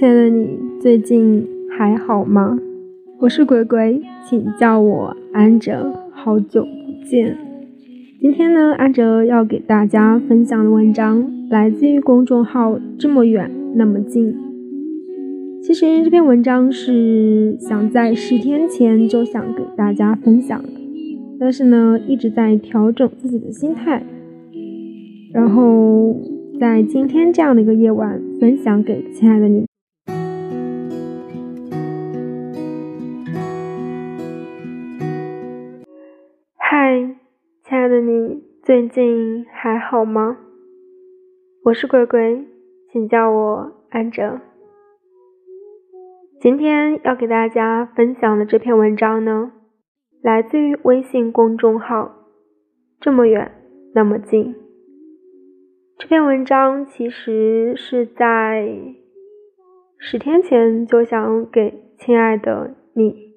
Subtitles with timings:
[0.00, 2.58] 亲爱的你，最近还好吗？
[3.18, 5.92] 我是鬼鬼，请叫我安哲。
[6.10, 7.36] 好久不见。
[8.18, 14.34] 今天呢，安哲要给大家分享的文章来自于公众号“这么远那么近”。
[15.62, 20.68] 其实这篇文章是想在十天前就想给大家分享的，
[21.38, 24.02] 但是呢，一直在调整自己的心态，
[25.34, 26.16] 然后。
[26.58, 29.64] 在今天这样的一个夜晚，分享给亲爱的你。
[38.70, 40.38] 最近还好吗？
[41.64, 42.46] 我是鬼鬼，
[42.92, 44.40] 请叫我安哲。
[46.40, 49.50] 今天要给大家分享的这篇文章呢，
[50.22, 52.14] 来自于微信公众号
[53.02, 53.50] “这么远
[53.92, 54.54] 那么近”。
[55.98, 58.72] 这篇文章其实是在
[59.98, 63.34] 十天前就想给亲爱的你、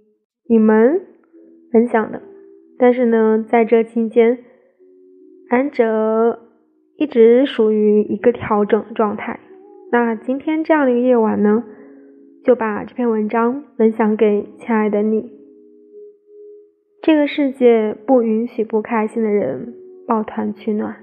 [0.47, 1.01] 你们
[1.71, 2.21] 分享的，
[2.77, 4.37] 但是呢，在这期间，
[5.53, 6.39] 南哲
[6.97, 9.39] 一直属于一个调整状态。
[9.91, 11.63] 那今天这样的一个夜晚呢，
[12.43, 15.31] 就把这篇文章分享给亲爱的你。
[17.03, 19.75] 这个世界不允许不开心的人
[20.07, 21.02] 抱团取暖。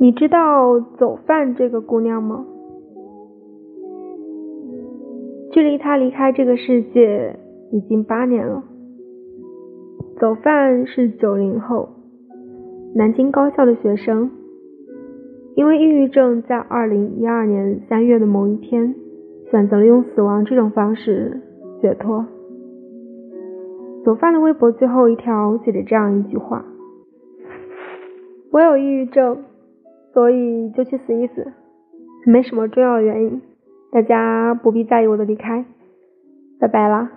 [0.00, 2.44] 你知道走饭这个姑娘吗？
[5.52, 7.36] 距离她离开这个世界
[7.70, 8.62] 已经八年了。
[10.18, 11.88] 走饭是九零后，
[12.94, 14.30] 南京高校的学生，
[15.54, 18.94] 因为抑郁症，在二零一二年三月的某一天，
[19.50, 21.40] 选择了用死亡这种方式
[21.80, 22.26] 解脱。
[24.04, 26.64] 走饭的微博最后一条写着这样一句话
[28.52, 29.38] ：“我有抑郁症。”
[30.14, 31.52] 所以就去死一死，
[32.24, 33.42] 没什么重要的原因，
[33.90, 35.64] 大家不必在意我的离开，
[36.60, 37.10] 拜拜啦。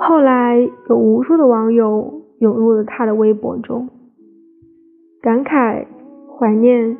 [0.00, 3.88] 后来有无数的网友涌入了他的微博中，
[5.22, 5.86] 感慨、
[6.36, 6.98] 怀念、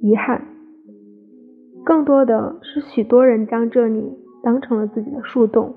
[0.00, 0.42] 遗憾，
[1.84, 5.76] 更多的是许多人将这里当成了自己的树洞。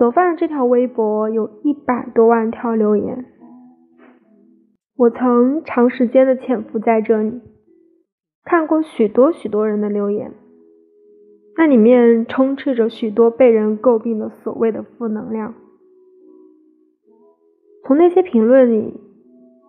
[0.00, 3.24] 走饭的这条微博有一百多万条留言。
[4.96, 7.40] 我曾长时间的潜伏在这里，
[8.44, 10.32] 看过许多许多人的留言，
[11.56, 15.54] 那里面充斥着许多被人诟病的所谓的负能量。
[17.82, 18.94] 从那些评论里，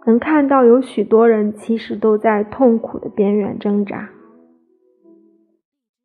[0.06, 4.12] 能看到有许多人其实都在痛苦的边缘挣扎。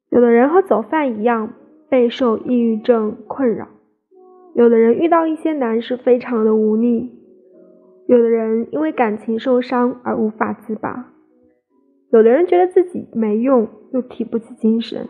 [0.08, 1.52] 有的人和走饭一样，
[1.90, 3.66] 备受抑郁症困扰；
[4.54, 7.19] 有的人遇到一些难事，非常的无力。
[8.10, 11.12] 有的人因为感情受伤而无法自拔，
[12.10, 15.06] 有的人觉得自己没用又提不起精神，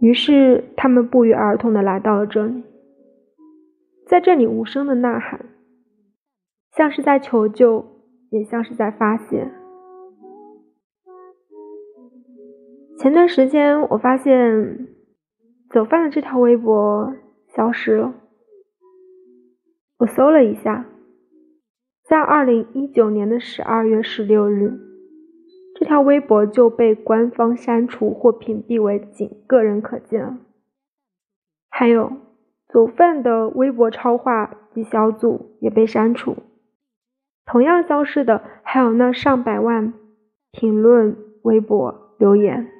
[0.00, 2.64] 于是他们不约而同的来到了这里，
[4.06, 5.44] 在这里无声的呐喊，
[6.72, 7.84] 像是在求救，
[8.30, 9.50] 也像是在发泄。
[12.96, 14.88] 前段时间我发现
[15.68, 17.12] 走饭的这条微博
[17.54, 18.14] 消失了，
[19.98, 20.86] 我搜了一下。
[22.14, 24.78] 在二零一九年的十二月十六日，
[25.74, 30.38] 这条微博就被官方删除或屏蔽为仅个人可见。
[31.68, 32.12] 还有，
[32.68, 36.36] 祖范的微博超话及小组也被删除。
[37.46, 39.92] 同样消失的还有那上百万
[40.52, 42.70] 评论、微博留言，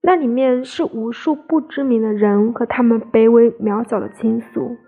[0.00, 4.78] 那里面是无数不知名的人和他们卑微渺小的倾诉。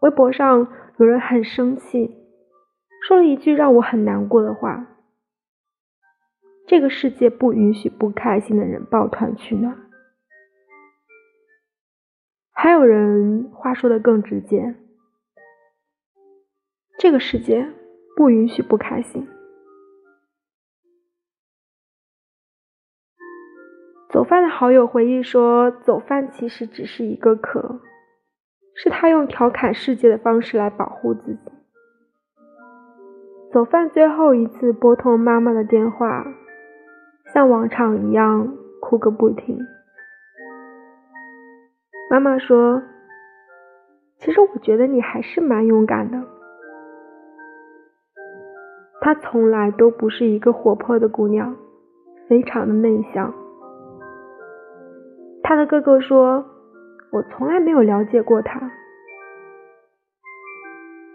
[0.00, 0.68] 微博上
[0.98, 2.16] 有人很生气，
[3.06, 4.86] 说了一句让我很难过的话
[6.68, 9.76] ：“这个世界不允许不开心的人抱团取暖。”
[12.52, 14.76] 还有人话说的更直接
[16.98, 17.68] ：“这个世界
[18.16, 19.26] 不允许不开心。”
[24.10, 27.80] 走饭的好友回忆说：“走饭其实只是一个壳。”
[28.80, 31.50] 是他用调侃世界的方式来保护自己。
[33.52, 36.24] 走饭最后一次拨通妈妈的电话，
[37.32, 39.58] 像往常一样哭个不停。
[42.10, 42.82] 妈妈说
[44.18, 46.22] ：“其实我觉得你还是蛮勇敢的。”
[49.00, 51.56] 她从来都不是一个活泼的姑娘，
[52.28, 53.34] 非常的内向。
[55.42, 56.44] 她的哥哥说
[57.12, 58.70] ：“我从来没有了解过他。”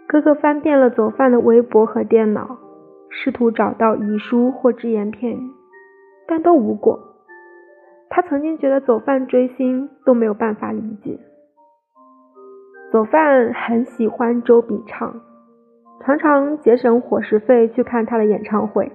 [0.06, 2.58] 哥哥翻遍了走饭的微博和电脑，
[3.10, 5.50] 试图找到遗书或只言片语，
[6.28, 7.00] 但都无果。
[8.10, 11.18] 他曾经觉得走饭追星都没有办法理解。
[12.92, 15.20] 走饭很喜欢周笔畅，
[16.04, 18.92] 常常节省伙食费去看他的演唱会。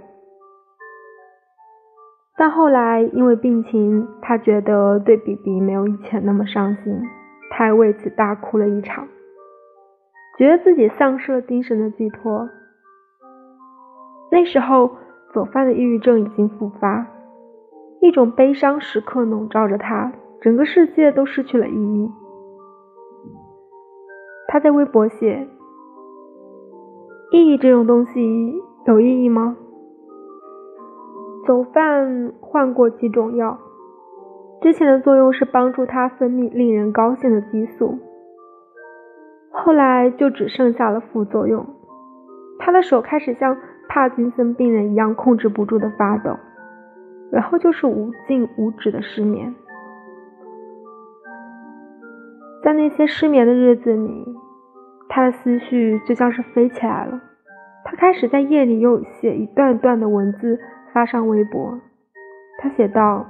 [2.40, 6.98] 但后来因为病情，他觉得对比比没有以前那么伤心，
[7.52, 9.06] 他还为此大哭了一场。
[10.38, 12.48] 觉得自己丧失了精神的寄托。
[14.32, 14.92] 那时候，
[15.34, 17.06] 左范的抑郁症已经复发，
[18.00, 22.10] 一种悲伤时刻笼罩着他，整个世界都失去了意义。
[24.48, 25.46] 他在微博写
[27.34, 28.56] ：“意义这种东西
[28.86, 29.58] 有意义吗？”
[31.50, 33.58] 走饭换过几种药，
[34.62, 37.98] 之前的作用是帮助他分泌令人高兴的激素。
[39.50, 41.66] 后来就只剩下了副作用，
[42.60, 43.58] 他的手开始像
[43.88, 46.38] 帕金森病人一样控制不住的发抖，
[47.32, 49.56] 然后就是无尽无止的失眠。
[52.64, 54.24] 在那些失眠的日子里，
[55.10, 57.20] 他的思绪就像是飞起来了。
[57.84, 60.60] 他开始在夜里又写一段段的文字
[60.94, 61.80] 发上微博。
[62.60, 63.28] 他写道：“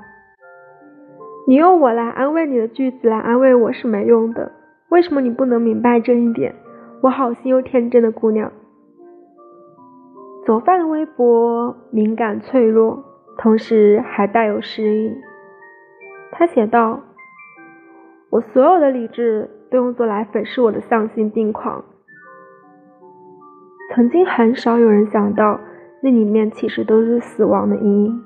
[1.48, 4.52] 你用我来安慰你的句子来安慰我是没用的。”
[4.90, 6.56] 为什么你不能明白这一点？
[7.02, 8.52] 我好心又天真的姑娘。
[10.46, 13.04] 走饭的微博敏感脆弱，
[13.38, 15.16] 同时还带有诗意。
[16.32, 17.02] 他写道
[18.32, 21.84] ：“我所有的理智都用作来粉饰我的丧心病狂。
[23.94, 25.60] 曾经很少有人想到，
[26.02, 28.22] 那里面其实都是死亡的阴影。”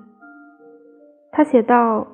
[1.32, 2.08] 他写道。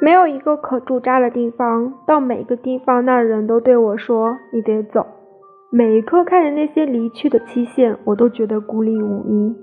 [0.00, 5.06] 没有一个可驻扎的地方，到每个地方，那人都对我说：“你得走。”
[5.70, 9.56] 每一刻看着那些离去的期限，我都觉得孤立无依。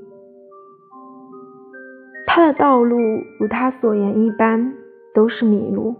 [2.25, 2.97] 他的道路
[3.37, 4.73] 如他所言一般，
[5.13, 5.95] 都是迷路。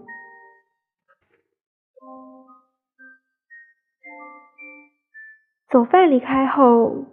[5.70, 7.04] 走饭离开后，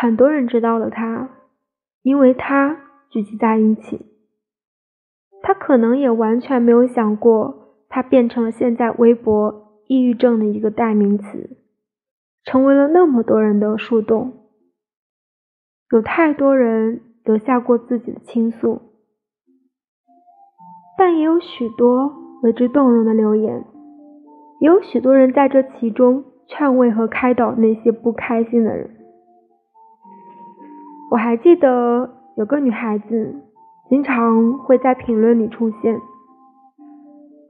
[0.00, 1.28] 很多人知道了他，
[2.00, 2.80] 因为他
[3.10, 4.06] 聚集在一起。
[5.42, 11.58] 他可能也完全没有想过，他变成了现在微博抑郁症的一个代名词，
[12.44, 14.32] 成为了那么多人的树洞。
[15.90, 18.80] 有太多人留下过自己的倾诉，
[20.96, 22.10] 但也有许多
[22.42, 23.66] 为之动容的留言，
[24.60, 28.96] 也有许多人在这其中劝慰和开导那些不开心的人。
[31.10, 33.46] 我还记得有个女孩子。
[33.88, 36.00] 经常会在评论里出现，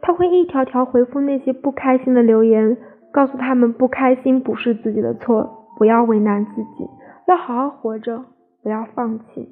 [0.01, 2.79] 她会一条条回复那些不开心的留言，
[3.13, 6.89] 告诉他们不开心不是自己的错，不要为难自己，
[7.29, 8.25] 要好好活着，
[8.63, 9.51] 不要放弃。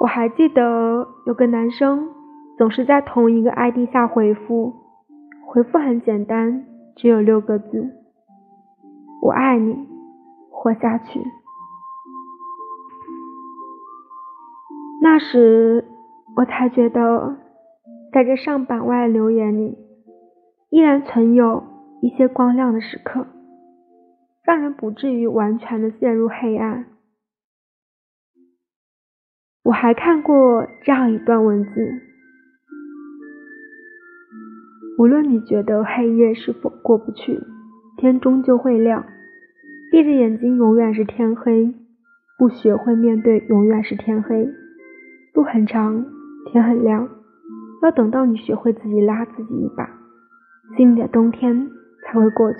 [0.00, 2.10] 我还记得有个男生
[2.56, 4.74] 总是在同一个 ID 下回复，
[5.44, 6.64] 回复很简单，
[6.94, 7.90] 只有六个字：
[9.22, 9.76] 我爱你，
[10.52, 11.20] 活下去。
[15.04, 15.84] 那时，
[16.36, 17.36] 我才觉得，
[18.12, 19.76] 在这上百万留言里，
[20.70, 21.64] 依然存有
[22.00, 23.26] 一些光亮的时刻，
[24.44, 26.86] 让人不至于完全的陷入黑暗。
[29.64, 31.70] 我还看过这样一段文字：
[35.00, 37.40] 无论你觉得黑夜是否过不去，
[37.96, 39.04] 天终究会亮。
[39.90, 41.74] 闭着眼睛永远是天黑，
[42.38, 44.48] 不学会面对永远是天黑。
[45.34, 46.04] 路很长，
[46.52, 47.08] 天很亮，
[47.82, 49.88] 要等到你学会自己拉自己一把，
[50.76, 51.70] 心里的冬天
[52.04, 52.58] 才会过去。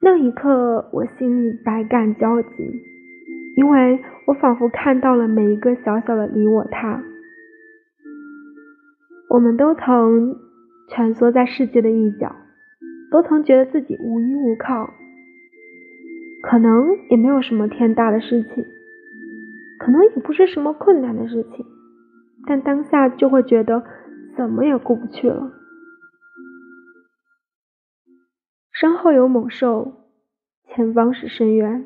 [0.00, 2.48] 那一刻，我心里百感交集，
[3.56, 7.02] 因为我仿佛看到了每一个小小的你我他。
[9.30, 10.36] 我们都曾
[10.90, 12.36] 蜷缩在世界的一角，
[13.10, 14.90] 都曾觉得自己无依无靠，
[16.42, 18.64] 可能也没有什么天大的事情。
[19.84, 21.66] 可能也不是什么困难的事情，
[22.46, 23.82] 但当下就会觉得
[24.36, 25.50] 怎么也过不去了。
[28.70, 29.92] 身后有猛兽，
[30.68, 31.84] 前方是深渊。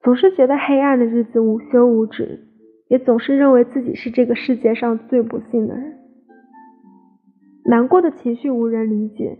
[0.00, 2.48] 总是觉得黑暗的日子无休无止，
[2.88, 5.96] 也总是认为自己是这个世界上最不幸的人。
[7.64, 9.38] 难过的情绪无人理解，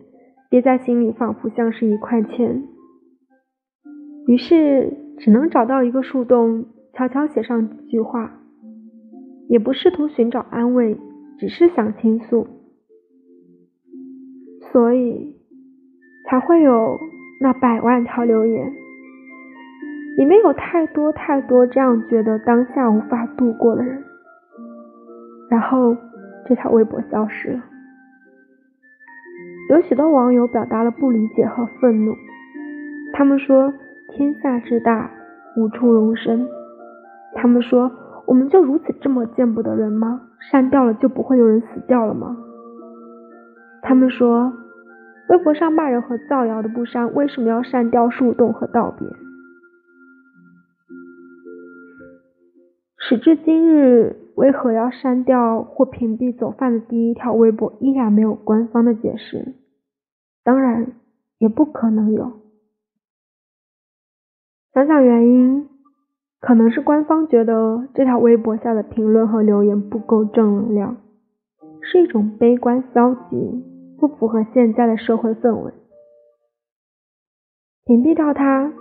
[0.50, 2.62] 憋在心里仿佛像是一块铅。
[4.28, 6.66] 于是只能找到一个树洞，
[6.96, 8.40] 悄悄写上几句话，
[9.50, 10.98] 也不试图寻找安慰，
[11.38, 12.46] 只是想倾诉。
[14.72, 15.36] 所以
[16.26, 16.98] 才会有
[17.42, 18.72] 那百万条留言。
[20.16, 24.02] 里面有太多太多这样觉得当下无法度过的人，
[25.50, 25.94] 然后
[26.48, 27.62] 这条微博消失了。
[29.68, 32.14] 有许多网友表达了不理解和愤怒，
[33.12, 33.70] 他们说
[34.14, 35.10] 天下之大，
[35.58, 36.48] 无处容身。
[37.35, 37.90] 他们说
[38.26, 40.23] 我们就如此这么见不得人吗？
[40.50, 42.37] 删掉了就不会有人死掉了吗？
[43.83, 44.52] 他们说
[45.28, 49.09] 微博上骂人和造谣的不删，为什么要删掉树洞和道别？
[52.99, 59.54] 时至今日，为何要删掉或屏蔽走饭的第一条微博，依然没有官方的解释。
[60.42, 60.92] 当然，
[61.38, 62.33] 也不可能有。
[64.73, 65.68] 想想原因，
[66.40, 70.96] 可能是官方觉得这条微博下的评论和留言不够正能量，
[71.80, 73.64] 是一种悲观消极，
[73.98, 75.72] 不符合现在的社会氛围。
[77.84, 78.72] 屏蔽掉它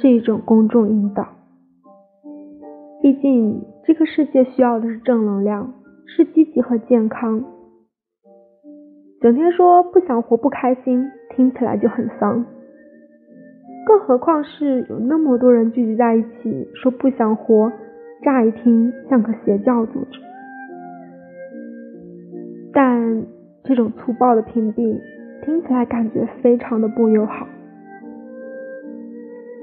[0.00, 1.28] 是一种公众引导。
[3.02, 5.74] 毕竟，这个世界需要的是正能量，
[6.06, 7.44] 是积极和健康。
[9.20, 12.44] 整天说不想活、不开心，听起来就很丧。
[13.86, 17.70] 更何况是有那么多人聚集在一起说不想活，
[18.20, 20.18] 乍一听像个邪教组织。
[22.72, 23.24] 但
[23.62, 25.00] 这种粗暴的屏蔽，
[25.44, 27.46] 听起来感觉非常的不友好。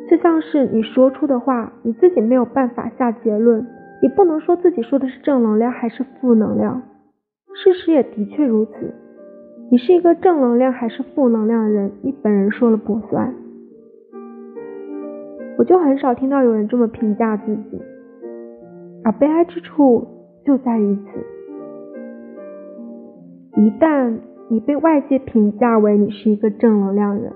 [0.09, 3.67] 就像是你说出的话，你自己没有办法下结论，
[4.01, 6.81] 你不能说自己说的是正能量还是负能量。
[7.61, 8.71] 事实也的确如此，
[9.69, 13.33] 你是一个正能量还是负能量的人，你本人说了不算。
[15.57, 17.81] 我就很少听到有人这么评价自己，
[19.03, 20.07] 而悲哀之处
[20.45, 21.11] 就在于此。
[23.61, 24.17] 一旦
[24.49, 27.31] 你被外界评价为你是一个正能量人，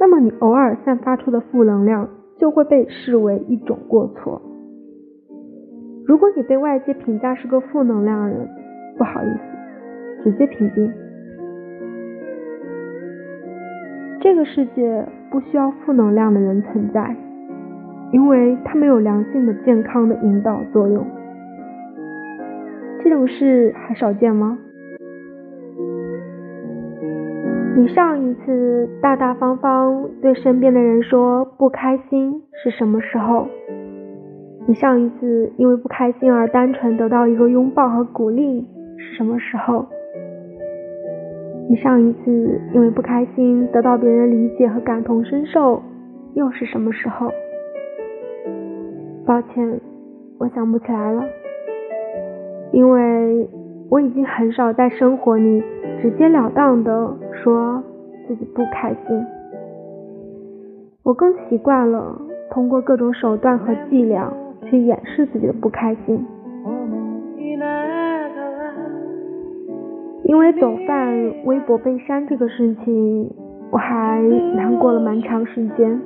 [0.00, 2.08] 那么你偶尔散发出的负能量。
[2.38, 4.40] 就会被视为一种过错。
[6.06, 8.48] 如果你被外界评价是个负能量人，
[8.96, 10.88] 不好意思，直接屏蔽。
[14.20, 17.16] 这个世界不需要负能量的人存在，
[18.12, 21.06] 因为他没有良性的、健康的引导作用。
[23.02, 24.58] 这种事还少见吗？
[27.76, 33.46] 你上一次大大方方对身边的人说不开心是什么时候？
[34.66, 39.86] 你上一次因为不开心而单纯得到一个拥抱和鼓励是什么时候？
[41.70, 45.80] 你上一次因为不开心得到别人理解和感同身受
[46.34, 47.30] 又是什么时候？
[49.28, 49.80] 抱歉，
[50.38, 51.22] 我想不起来了，
[52.72, 53.46] 因为
[53.90, 55.62] 我已经很少在生活里
[56.00, 57.14] 直截了当的。
[57.44, 57.82] 说
[58.26, 59.26] 自己不开心，
[61.04, 62.18] 我更习惯了
[62.50, 64.32] 通过各种手段和伎俩
[64.64, 66.26] 去掩饰自己的不开心。
[70.24, 73.30] 因为走饭微博被删这个事情，
[73.70, 74.22] 我还
[74.56, 76.00] 难过了蛮长时间，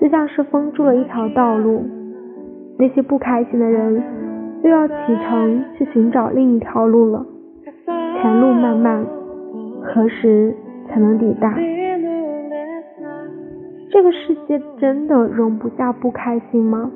[0.00, 1.84] 就像是封住了一条道路，
[2.78, 4.02] 那些不开心的人
[4.64, 4.94] 又要启
[5.28, 7.26] 程去寻找另一条路了，
[8.20, 9.04] 前路漫漫。
[9.82, 10.54] 何时
[10.88, 11.54] 才能抵达？
[13.90, 16.90] 这个世界真的容不下不开心吗？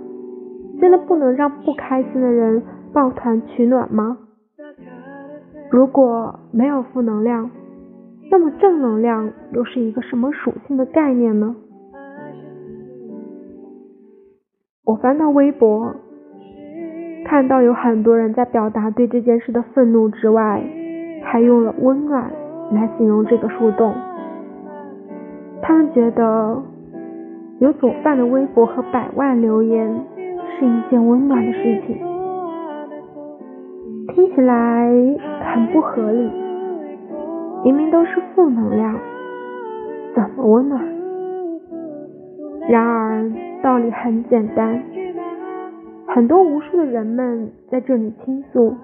[0.81, 4.19] 真的不能让不开心的人抱团取暖吗？
[5.71, 7.51] 如果没有负能量，
[8.31, 11.57] 那么正能量又是一个什么属性的概念呢？
[14.85, 15.95] 我翻到微博，
[17.25, 20.63] 看到有很多人在表达对这件事的愤怒之外，
[21.23, 22.31] 还用了温暖。
[22.71, 23.95] 来形容这个树洞，
[25.61, 26.63] 他们觉得
[27.59, 29.87] 有左饭的微博和百万留言
[30.59, 31.99] 是一件温暖的事情，
[34.15, 34.91] 听起来
[35.45, 36.31] 很不合理。
[37.65, 38.99] 明明都是负能量，
[40.15, 40.83] 怎么温暖？
[42.71, 43.31] 然而
[43.65, 44.83] 道理很简单，
[46.07, 48.77] 很多无数的人们在这里倾诉，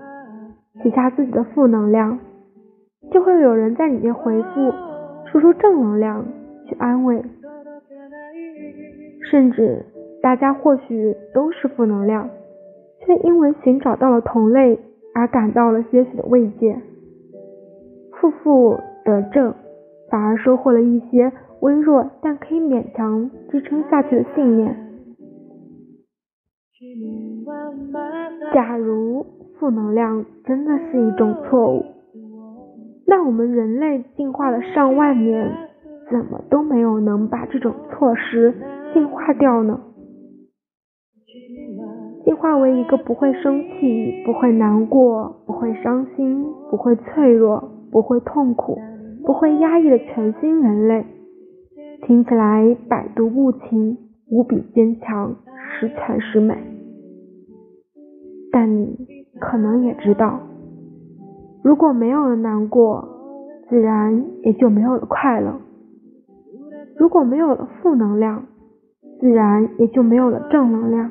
[0.83, 2.19] 写下自己的负能量。
[3.13, 4.73] 就会有人在里面回复
[5.27, 6.25] 输出正能量
[6.67, 7.23] 去安慰，
[9.31, 9.85] 甚至
[10.23, 12.31] 大家或许都是负能量，
[13.01, 14.79] 却因为寻找到了同类
[15.15, 16.81] 而感到了些许的慰藉，
[18.13, 19.53] 负负得正，
[20.11, 21.31] 反而收获了一些
[21.61, 24.77] 微弱但可以勉强支撑下去的信念。
[28.55, 29.27] 假如
[29.59, 31.85] 负能量真的是一种错误。
[33.07, 35.51] 那我们人类进化了上万年，
[36.11, 38.55] 怎么都没有能把这种措施
[38.95, 39.81] 进化掉呢？
[42.25, 48.79] 进化为一个不会生气、不会难过、不会伤心、不会脆弱、不会痛苦、
[49.25, 51.05] 不会压抑的全新人类，
[52.03, 53.97] 听起来百毒不侵、
[54.31, 55.37] 无比坚强、
[55.73, 56.57] 十全十美。
[58.53, 58.97] 但你
[59.41, 60.41] 可能也知道。
[61.63, 63.07] 如果没有了难过，
[63.69, 65.53] 自然也就没有了快乐；
[66.97, 68.45] 如果没有了负能量，
[69.21, 71.11] 自然也就没有了正能量。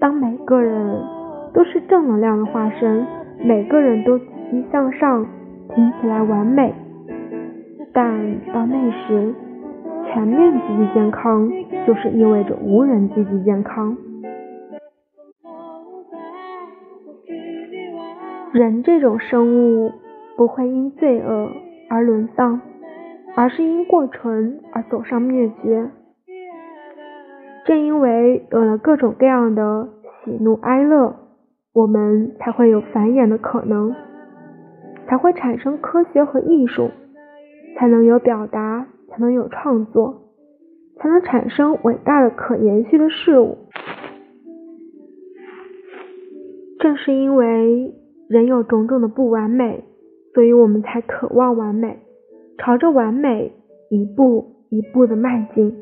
[0.00, 1.04] 当每个人
[1.52, 3.06] 都是正能量的化身，
[3.44, 5.26] 每个人都积极向上，
[5.74, 6.74] 听起来完美。
[7.92, 9.34] 但到那时，
[10.06, 11.50] 全面积极健康
[11.86, 13.96] 就是意味着无人积极健康。
[18.52, 19.92] 人这种生物
[20.36, 21.50] 不会因罪恶
[21.88, 22.60] 而沦丧，
[23.36, 25.88] 而是因过纯而走上灭绝。
[27.64, 29.88] 正因为有了各种各样的
[30.24, 31.14] 喜怒哀乐，
[31.72, 33.94] 我们才会有繁衍的可能，
[35.06, 36.90] 才会产生科学和艺术，
[37.80, 40.34] 才能有表达，才能有创作，
[40.98, 43.56] 才能产生伟大的可延续的事物。
[46.78, 47.94] 正是因为。
[48.28, 49.82] 人有种种的不完美，
[50.34, 51.98] 所以我们才渴望完美，
[52.58, 53.52] 朝着完美
[53.90, 55.76] 一步一步的迈进。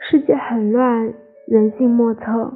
[0.00, 1.14] 世界很乱，
[1.46, 2.54] 人性莫测，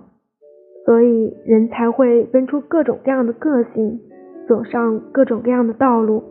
[0.85, 4.01] 所以人才会分出各种各样的个性，
[4.49, 6.23] 走上各种各样的道路。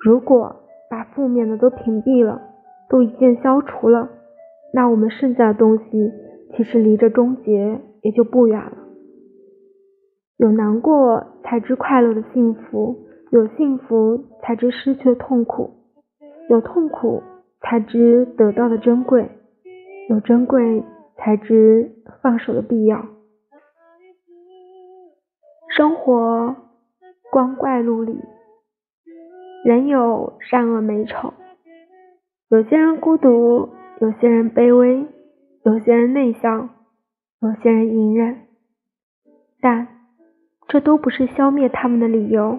[0.00, 0.56] 如果
[0.90, 2.42] 把负面的都屏蔽了，
[2.88, 4.08] 都一键消除了，
[4.74, 6.12] 那我们剩下的东西，
[6.56, 8.72] 其实离着终结也就不远了。
[10.36, 15.70] 有难过才知快乐的幸福，有幸福才知失去的痛苦，
[16.50, 17.22] 有痛苦
[17.60, 19.30] 才知得到的珍贵，
[20.10, 20.82] 有珍贵
[21.16, 23.06] 才知放手的必要。
[25.76, 26.56] 生活
[27.32, 28.20] 光怪陆离，
[29.64, 31.32] 人有善恶美丑，
[32.50, 33.70] 有些人孤独，
[34.02, 35.06] 有些人卑微，
[35.64, 36.68] 有些人内向，
[37.40, 38.42] 有些人隐忍，
[39.62, 39.88] 但。
[40.68, 42.58] 这都不是消灭他们的理由，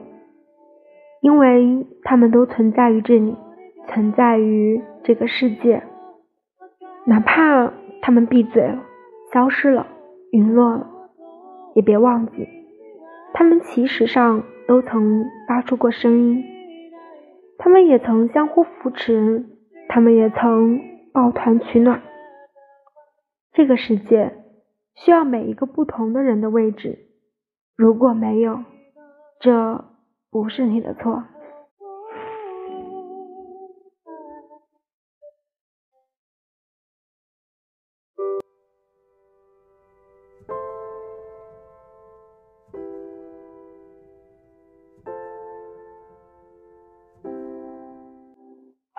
[1.22, 3.36] 因为他们都存在于这里，
[3.88, 5.84] 存在于这个世界。
[7.06, 8.84] 哪怕他们闭嘴了，
[9.32, 9.86] 消失了，
[10.32, 10.88] 陨落了，
[11.76, 12.48] 也别忘记，
[13.34, 16.44] 他们其实上都曾发出过声音，
[17.58, 19.46] 他们也曾相互扶持，
[19.90, 20.80] 他们也曾
[21.14, 22.02] 抱团取暖。
[23.52, 24.34] 这个世界
[24.96, 27.08] 需要每一个不同的人的位置。
[27.76, 28.64] 如果没有，
[29.40, 29.86] 这
[30.32, 31.24] 不是你的错。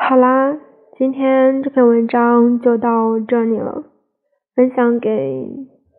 [0.07, 0.55] 好啦，
[0.99, 3.85] 今天这篇文章就到这里了，
[4.55, 5.49] 分享给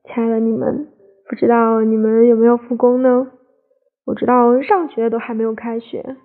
[0.03, 0.89] 亲爱的你们。
[1.27, 3.25] 不知道你们有没有复工呢？
[4.05, 6.17] 我知道上学都还没有开学，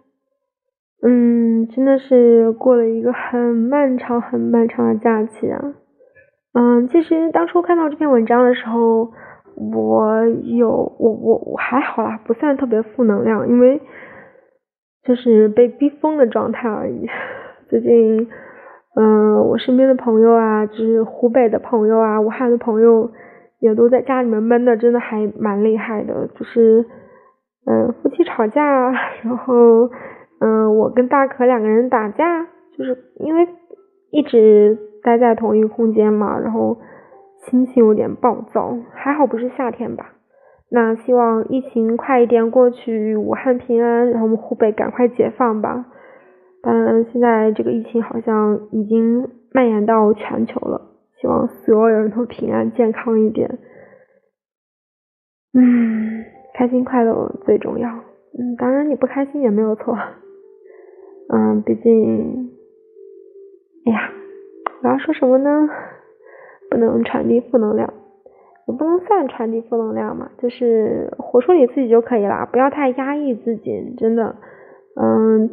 [1.02, 5.72] 嗯，真的是过了一个很漫长、很漫长的假期啊。
[6.52, 9.10] 嗯，其实当初看到这篇文章的时候，
[9.56, 13.80] 我有我我我还好啦，不算特别负能量，因为
[15.02, 17.08] 就是被逼疯的状态而已。
[17.70, 18.28] 最近，
[18.96, 23.10] 嗯，我身边的朋友啊，就是湖北的朋友啊，武汉的朋友。
[23.60, 26.26] 也都在家里面闷的，真的还蛮厉害的。
[26.28, 26.82] 就是，
[27.66, 28.90] 嗯，夫妻吵架，
[29.22, 29.90] 然后，
[30.40, 32.46] 嗯，我跟大可两个人打架，
[32.78, 33.46] 就是因为
[34.10, 36.78] 一直待在同一个空间嘛，然后
[37.50, 38.74] 心情有点暴躁。
[38.94, 40.06] 还好不是夏天吧？
[40.70, 45.84] 那希望疫情快一点过去，武汉平安，然后我们湖北赶快解放吧。
[46.62, 50.88] 但现在这个疫情好像已经蔓延到全球了。
[51.20, 53.58] 希望所有人都平安健康一点。
[55.52, 57.88] 嗯，开心快乐最重要。
[57.90, 59.96] 嗯，当然你不开心也没有错。
[61.28, 62.50] 嗯，毕竟，
[63.86, 64.10] 哎呀，
[64.82, 65.68] 我要说什么呢？
[66.70, 67.92] 不能传递负能量，
[68.66, 74.36] 也不能算传递负能量嘛，就是活出你自己就可以了，不要太压抑自己，真的，
[74.94, 75.50] 嗯，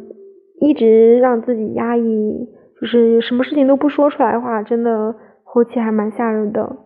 [0.60, 2.48] 一直让自己压抑，
[2.80, 6.76] 就是什么事情都不说出来的话，真的后期还蛮吓人的。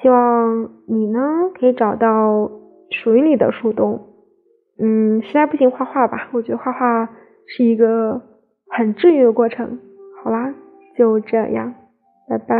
[0.00, 1.20] 希望你呢
[1.58, 2.50] 可以找到
[2.90, 4.00] 属于你的树洞，
[4.78, 7.08] 嗯，实在不行画画吧，我觉得画画。
[7.48, 8.22] 是一个
[8.68, 9.78] 很治愈的过程。
[10.20, 10.52] 好啦，
[10.98, 11.74] 就这样，
[12.28, 12.56] 拜拜。